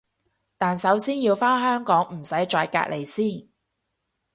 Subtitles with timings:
[0.57, 3.47] 但首先要返香港唔使再隔離先